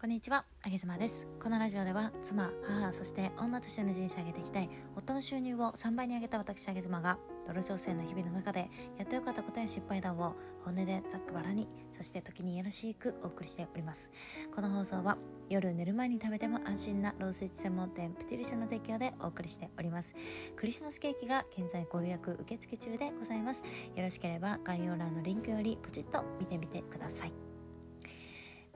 [0.00, 1.28] こんにちは、あげずまです。
[1.42, 14.10] このラジオでは、妻、母、そして女としての人生を上げていきたい、夫の収入を3倍に上げた私、あげずまが、泥情勢の日々の中で、やってよかったことや失敗談を、本音でざっくばらに、そして時にやらしくお送りしております。
[14.54, 15.18] この放送は、
[15.50, 20.14] 夜寝る前に食べても安心なロースイーツ専門店、プティリスの提供でお送りしております。
[20.56, 23.62] クリスマスケーキが現在ご予約受付中でございます。
[23.94, 27.49] よろしければ概要欄のリンクよりポチッと見てみてください。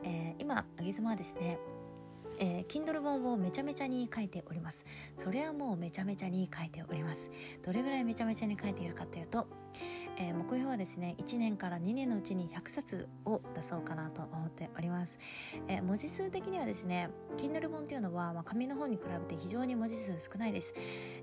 [0.04, 1.58] えー、今あげ妻はですね
[2.44, 4.84] えー、Kindle 本をめちゃめちゃに書いております。
[5.14, 7.30] それはもうめちゃめちゃに書いております。
[7.62, 9.46] どれぐらいめちゃめちゃに書いているかというと、
[10.16, 15.18] えー、目標はですね1年から2年のうちに100冊を出そうかなと思っております、
[15.68, 20.74] えー、文字数的にはですね Kindle 本っていうのは、まあ、紙の本に比べて非常に文字数少ないです、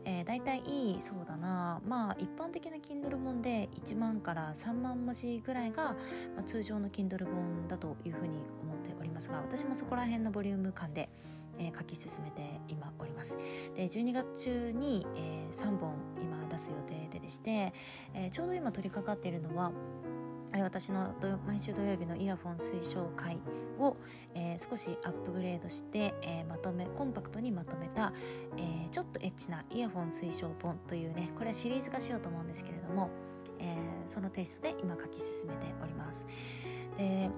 [0.06, 5.84] えー、だいたいいいそうだなまあ一般的な Kindle 本で1万から3万文字ぐらいが、
[6.36, 11.10] まあ、通常の Kindle 本だというふうに思っておりますが私もそこら辺のボリューム感で、
[11.60, 13.38] えー、書き進めて今おります。
[13.76, 17.74] で12月中に、えー、3本今出す予定ででして、
[18.14, 19.72] えー、ちょうど今取り掛かっているのは
[20.60, 21.16] 私の
[21.48, 23.38] 毎週土曜日のイヤフォン推奨会
[23.80, 23.96] を、
[24.36, 28.12] えー、少しアップグレードして、えー、まとめコンパクトにまとめた、
[28.58, 33.10] えー、ちょっとエッチなイヤフォン推奨本というねこれはシリーズ化しようと思うんですけれども、
[33.60, 36.28] えそのテイストで今書き進めております。
[36.98, 37.30] で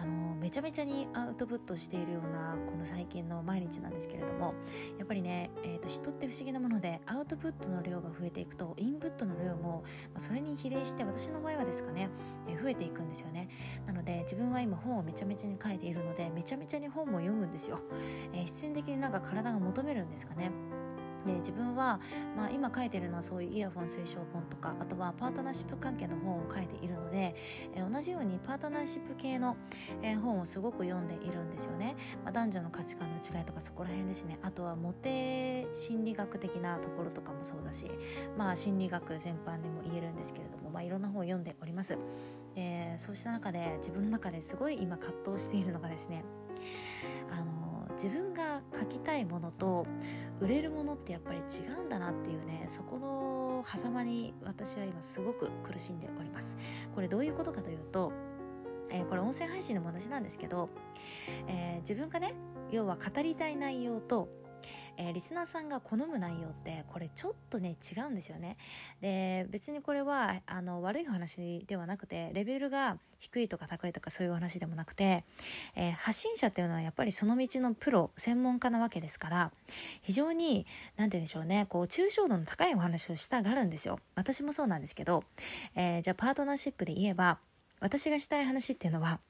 [0.00, 4.54] あのめちゃめちゃにアウトプットしているようなこの最近の毎日なんですけれども
[4.96, 9.82] やっぱりね、えーと、人って不思議なものでアウトプットの量が増えていくとインプットの量も、
[10.14, 12.08] まあ、それに比例して私の場合はですかね、
[12.48, 13.48] えー、増えていくんですよね。
[13.86, 17.80] なので自分は今本をめちゃめちゃに書いているのでめちゃめちゃに本も読むんですよ、
[18.32, 20.50] えー、必然的になんか体が求めるんですかね。
[21.28, 22.00] で自分は、
[22.36, 27.34] まあ、今書いてるのはそういうイヤホン推奨本とかあとはパートナーシップ関係の本を書いているので、
[27.74, 29.56] えー、同じようにパートナーシップ系の、
[30.02, 34.38] えー、本をすごく読んでいるんですよね、まあ、男女の価値観の違いとかそこら辺ですね。
[34.42, 37.90] あとはモテ心理学的なところとかもそうだし
[38.36, 41.98] まあ心理学全般でも言えるんですけれども、まあ、いろんな本を読んでおります。
[42.54, 46.24] でそうした中で自分の中ですごい今葛藤しているのがですね
[47.30, 49.86] あの自分が書きたいものと
[50.40, 56.56] 売れるものってやっぱり違うんだなっていうねそこの狭間に私は今すごく苦しんでおります。
[56.94, 58.12] これどういうことかというと
[58.90, 60.68] えー、これ音声配信のも同じなんですけど、
[61.46, 62.34] えー、自分がね
[62.70, 64.28] 要は語りたい内容と
[64.98, 68.56] えー、リスナーさんが好む内容ってこれちょっとね違うんですよね。
[69.00, 75.24] で別にこれはあの悪い話ではなくてレベルが低いとか高いとかそういう話でもなくて、
[75.76, 79.52] えー、発信者っていうのはやっぱりその道のプロ専門家なわけですから
[80.02, 80.66] 非常に
[80.96, 84.00] 何て言うんでしょうねこう抽象度の高いお話をしたがるんですよ。
[84.16, 85.22] 私もそうなんですけど、
[85.76, 87.38] えー、じゃあパートナーシップで言えば
[87.80, 89.20] 私がしたい話っていうのは、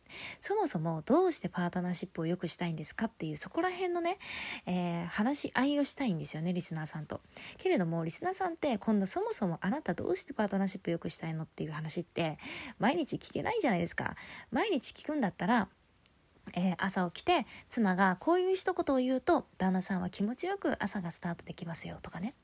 [0.40, 4.18] そもそもどうしてパートナーシップを良くしたいんですかっていう、そこら辺のね、
[4.66, 7.20] えー、話し合いをしたいんですよね、リスナーさんと。
[7.58, 12.38] けれども、リスナーさんって、今度そもそもあなたどうしてパートナーシップ良くしたいのっていう話って、
[12.78, 14.16] 毎日聞けないじゃないですか。
[14.50, 15.68] 毎日聞くんだったら、
[16.54, 22.34] えー、朝起きて妻がこういう一言を言うと旦那さんは気持ちよく朝がスタートできますよとかね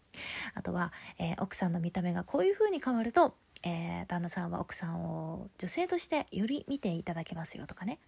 [0.54, 7.98] あとは、えー、奥さんの見た目がこういう風に変わるとえー、旦那さんは奥さんを女性としてより見ていただけますよとかね、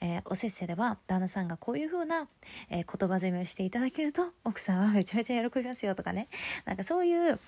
[0.00, 2.26] えー、おせっせでは旦那さんがこういう風な、
[2.68, 6.28] えー、言葉攻めをしていただけると奥さんはめちゃめちゃ喜びますよとかね。
[6.64, 7.38] なんかそういう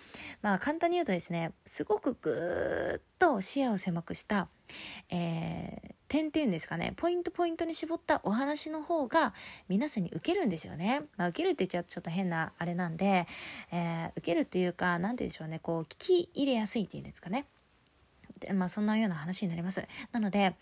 [0.43, 4.49] まあ簡単に言うとですねすごくぐーっと視野を狭くした、
[5.11, 9.35] えー、点っていうんですかねポイントポイントに絞ったお話の方が
[9.69, 11.03] 皆さんに受けるんですよね。
[11.17, 13.27] まあ、受けるって言っちゃうとちょっと変なあれなんで、
[13.73, 17.47] えー、受けるっていうか何て言うんでしょうねこう聞き入れやすいっていうんですかね。
[18.41, 19.85] でまあそんなような話になります。
[20.13, 20.55] なので、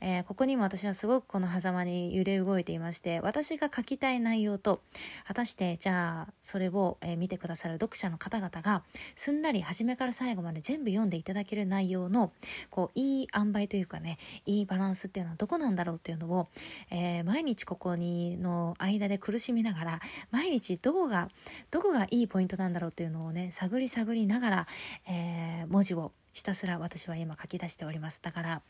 [0.00, 4.80] えー、ここにも私はすごくこの狭間に揺れ動いていまして、私が書きたい内容と、
[5.26, 8.82] 果たしてじゃあそれを、えー、見てくださる読者の方々が、
[9.14, 12.32] すんなり初めから最後まで全部読んでいただける内容の、
[12.70, 16.48] こう、いい塩梅というかね、いいバランスっていうのはどこなんだろうっていうのを、
[16.90, 20.00] えー、毎日ここにの間で苦しみながら、
[20.30, 21.28] 毎日どこが、
[21.70, 24.68] どこがいいポイントなんだろうっていうのをね、探り探りながら、
[25.06, 28.20] え文字をひたすら私は今書き出しております。
[28.22, 28.62] だから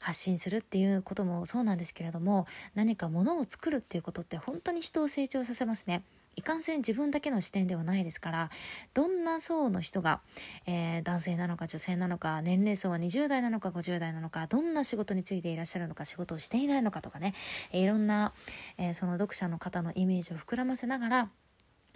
[0.00, 6.02] 発信するっていうこともそうなんですけれども何かものを作るっていうことって本当に人を成長させますね。
[6.36, 8.50] いかんせん自分だけの視点ではないですから
[8.92, 10.20] どんな層の人が、
[10.66, 17.34] えー、男性なのか女性なのか年齢層は20代なのか50代なのかどんな仕事についていらっしゃるのか仕事をしていないのかとかね。
[17.72, 18.34] いろんな、
[18.76, 21.30] えー、その読者の方のイメージを膨らませながら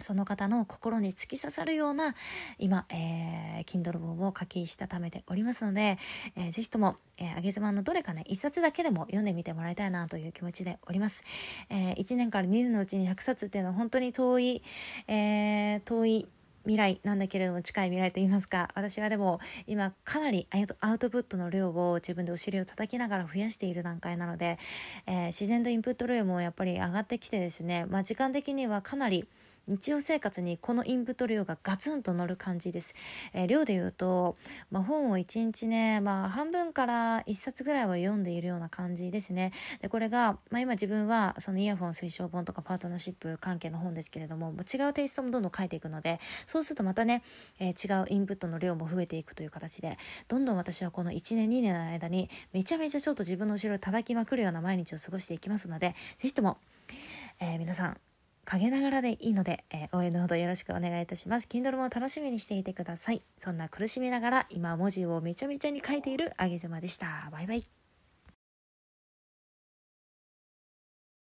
[0.01, 2.15] その方の心に突き刺さるような
[2.57, 5.97] 今、えー、Kindle 本を書きしたためておりますので、
[6.35, 11.23] えー、ぜひとも、えー、あげ妻のどれかね、一冊だけでも読んでみてもらいたいなという気持ちでおります。
[11.69, 14.63] えー、1年から2年のうちに100冊っていうのは本当に遠い、
[15.07, 16.27] えー、遠い
[16.63, 20.47] 未来なんだけれども近い未来と言いますか私はでも今かなり
[20.79, 24.59] アウトプットの量を自分でお尻を叩きながら増やしている段階なので、
[25.07, 29.25] えー、自然とインプット量もやっぱり上がってきてですね、まあ、時間的にはかなり
[29.67, 32.95] 日常生活にこのインプット量がガツンと乗る感じです。
[33.33, 34.35] えー、量で言うと、
[34.71, 39.51] まあ、本を1日ね、まあ、半分から1冊ぐらいは読んでいるような感じですね。
[39.81, 47.23] でこれが、まあ、今自分はそのイヤホン推奨本とかパートナーシップ関係の本ですけれども違うテイストもどんどん書いていくのでそうするとまたね、
[47.59, 49.97] えー、違うインプットの量も増えていくという形で
[50.27, 56.57] どんどん私はこの1年2年の間にめちゃめちゃちょっと自分の後ろを叩きまくるような毎日を過ごしていきますので是非とも、
[57.39, 57.97] えー、皆さん
[58.45, 61.47] 陰ながらでいいので、えー、応援のほどよろしくお願いいたします。
[61.47, 63.23] Kindle も楽しみにしていてください。
[63.37, 67.29] そんな苦しみながら今文字をめちゃめちゃに書いているあげずまでした。
[67.31, 67.80] バイバイ。